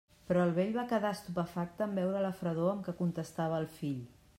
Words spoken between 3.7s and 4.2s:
fill.